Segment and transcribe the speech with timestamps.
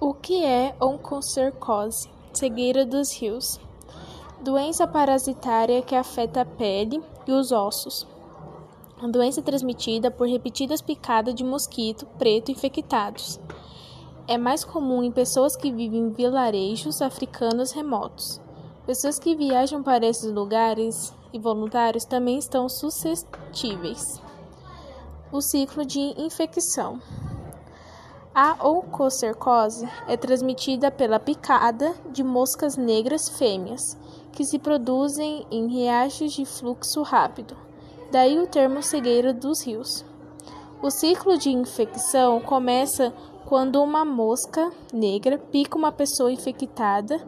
[0.00, 2.08] O que é oncocercose?
[2.32, 3.58] Cegueira dos rios.
[4.40, 8.06] Doença parasitária que afeta a pele e os ossos.
[9.02, 13.40] A doença é transmitida por repetidas picadas de mosquito preto infectados.
[14.28, 18.40] É mais comum em pessoas que vivem em vilarejos africanos remotos.
[18.86, 24.22] Pessoas que viajam para esses lugares e voluntários também estão suscetíveis.
[25.32, 27.00] O ciclo de infecção.
[28.40, 33.98] A oncocercose é transmitida pela picada de moscas negras fêmeas,
[34.30, 37.56] que se produzem em riachos de fluxo rápido,
[38.12, 40.04] daí o termo cegueira dos rios.
[40.80, 43.12] O ciclo de infecção começa
[43.44, 47.20] quando uma mosca negra pica uma pessoa infectada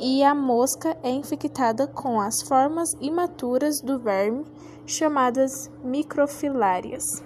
[0.00, 4.46] e a mosca é infectada com as formas imaturas do verme,
[4.86, 7.22] chamadas microfilárias.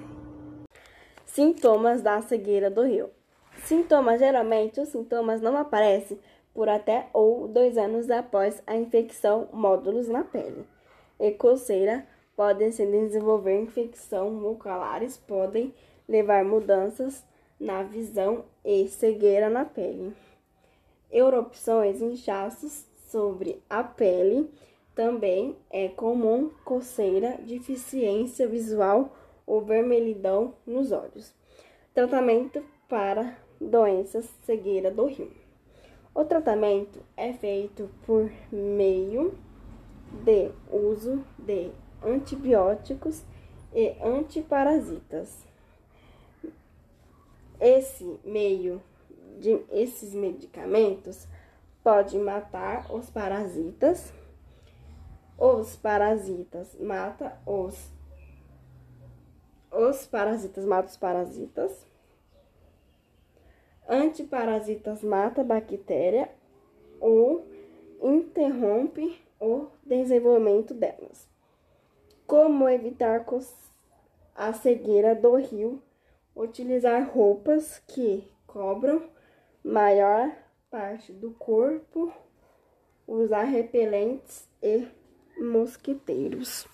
[1.24, 3.16] Sintomas da cegueira do rio.
[3.68, 6.18] Sintomas: geralmente os sintomas não aparecem
[6.54, 10.65] por até ou dois anos após a infecção, módulos na pele.
[11.20, 15.74] E coceira podem se desenvolver infecção mucolares, podem
[16.09, 17.23] levar mudanças
[17.60, 20.15] na visão e cegueira na pele.
[21.12, 24.50] Erupções, inchaços sobre a pele.
[24.95, 29.15] Também é comum coceira, deficiência visual
[29.46, 31.34] ou vermelhidão nos olhos.
[31.93, 35.30] Tratamento para doenças cegueira do rio.
[36.14, 39.38] O tratamento é feito por meio
[40.24, 41.70] de uso de
[42.02, 43.23] antibióticos
[43.73, 45.46] e antiparasitas.
[47.60, 48.82] Esse meio
[49.40, 51.26] de esses medicamentos
[51.82, 54.12] pode matar os parasitas.
[55.37, 57.96] Os parasitas mata os
[59.70, 61.87] os parasitas matam os parasitas
[63.88, 66.28] antiparasitas mata bactéria
[67.00, 67.47] ou
[68.03, 71.26] interrompe o desenvolvimento delas.
[72.27, 73.25] Como evitar
[74.34, 75.82] a cegueira do rio?
[76.37, 79.03] Utilizar roupas que cobram
[79.65, 80.31] maior
[80.71, 82.12] parte do corpo,
[83.06, 84.87] usar repelentes e
[85.38, 86.69] mosquiteiros.